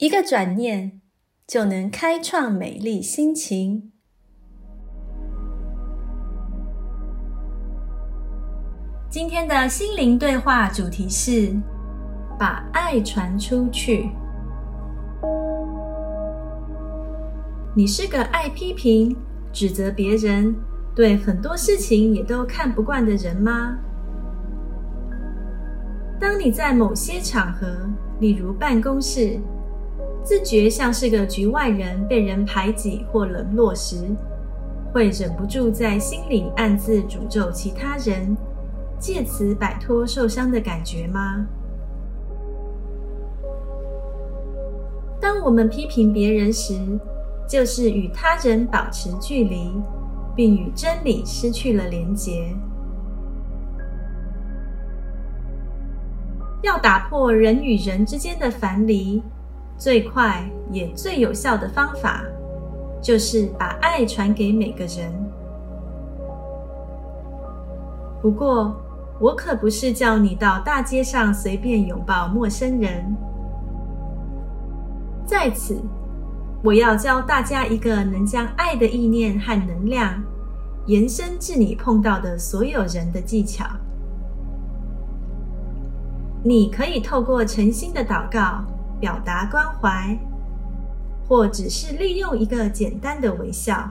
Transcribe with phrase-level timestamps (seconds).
[0.00, 1.02] 一个转念
[1.46, 3.92] 就能开创美丽心情。
[9.10, 11.54] 今天的心灵对话主题是：
[12.38, 14.08] 把爱传出去。
[17.76, 19.14] 你是个爱批评、
[19.52, 20.56] 指责别人。
[20.94, 23.76] 对很多事情也都看不惯的人吗？
[26.18, 27.86] 当你在某些场合，
[28.18, 29.38] 例如办公室，
[30.22, 33.96] 自觉像是个局外人，被人排挤或冷落时，
[34.92, 38.36] 会忍不住在心里暗自诅咒其他人，
[38.98, 41.46] 借此摆脱受伤的感觉吗？
[45.20, 46.74] 当我们批评别人时，
[47.48, 49.72] 就是与他人保持距离。
[50.36, 52.56] 并与真理失去了连结。
[56.62, 59.22] 要打破人与人之间的樊篱，
[59.80, 62.22] 最快也最有效的方法，
[63.00, 65.10] 就是把爱传给每个人。
[68.20, 68.76] 不过，
[69.18, 73.16] 我可不是叫你到大街上随便拥抱陌生人。
[75.24, 75.80] 在此。
[76.62, 80.22] 我要教大家一个能将爱的意念和能量
[80.84, 83.64] 延伸至你碰到的所有人的技巧。
[86.44, 88.62] 你可以透过诚心的祷告
[89.00, 90.16] 表达关怀，
[91.26, 93.90] 或只是利用一个简单的微笑，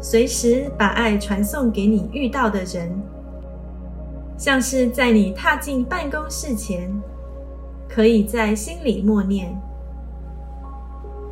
[0.00, 3.00] 随时把爱传送给你遇到的人。
[4.36, 6.88] 像是在你踏进办公室前，
[7.88, 9.60] 可以在心里默念。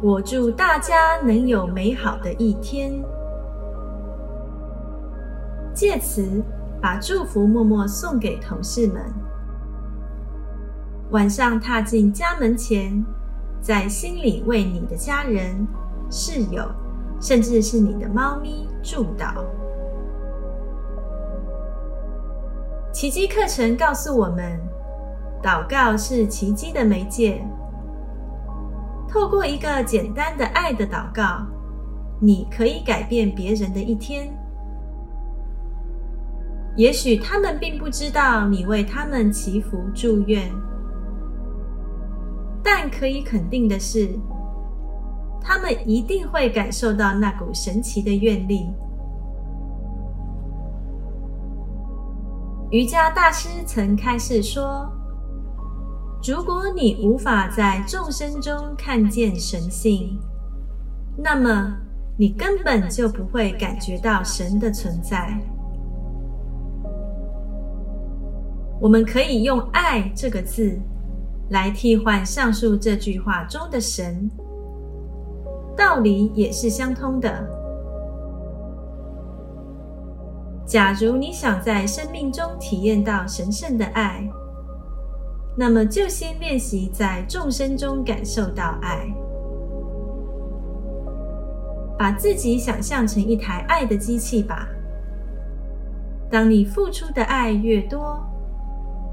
[0.02, 2.92] 我祝大家能有美好的一天，
[5.72, 6.42] 借此
[6.82, 9.04] 把祝福默默送给同事们。
[11.10, 13.04] 晚上踏进家门前，
[13.60, 15.66] 在心里为你的家人、
[16.10, 16.68] 室友，
[17.20, 19.44] 甚至是你的猫咪祝祷。
[22.92, 24.60] 奇迹课程告诉我们，
[25.40, 27.40] 祷告是奇迹的媒介。
[29.08, 31.46] 透过一个简单的爱的祷告，
[32.20, 34.36] 你可以改变别人的一天。
[36.74, 40.52] 也许他们并不知道你为他们祈福祝愿，
[42.66, 44.10] 但可以肯定的是，
[45.40, 48.68] 他们一定会感受到那股神奇的愿力。
[52.72, 54.90] 瑜伽大师曾开示说。
[56.26, 60.18] 如果你无法在众生中看见神性，
[61.16, 61.76] 那么
[62.18, 65.38] 你根本就不会感觉到神的存在。
[68.80, 70.76] 我们可以用“爱”这个字
[71.50, 74.30] 来替换上述这句话中的神，
[75.76, 77.48] 道理也是相通的。
[80.66, 84.28] 假如你想在生命中体验到神圣的爱，
[85.56, 89.06] 那么，就先练习在众生中感受到爱，
[91.96, 94.68] 把自己想象成一台爱的机器吧。
[96.28, 98.18] 当你付出的爱越多，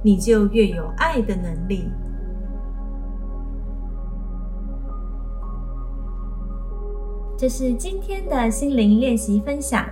[0.03, 1.87] 你就越有爱的能力。
[7.43, 9.85] 这是今天的心灵练习分享，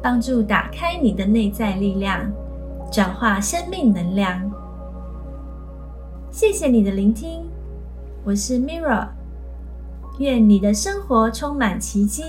[0.00, 2.30] 帮助打开你的内在力量，
[2.92, 4.40] 转化生命能量。
[6.30, 7.42] 谢谢你的聆听，
[8.22, 9.08] 我是 Mirra，
[10.20, 12.22] 愿你的生活充满奇迹，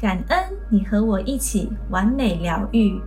[0.00, 0.38] 感恩
[0.70, 2.98] 你和我一起完美疗愈。